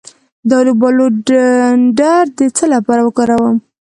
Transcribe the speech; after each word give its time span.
د 0.47 0.51
الوبالو 0.61 1.05
ډنډر 1.27 2.23
د 2.37 2.39
څه 2.57 2.65
لپاره 2.73 3.01
وکاروم؟ 3.03 3.55